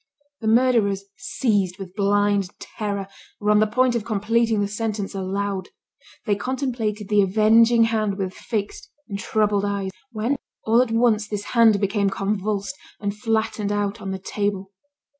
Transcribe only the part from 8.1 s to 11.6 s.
with fixed and troubled eyes, when, all at once this